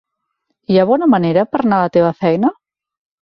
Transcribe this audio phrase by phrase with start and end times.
[0.69, 2.51] Hi ha bona manera per anar a la teva feina?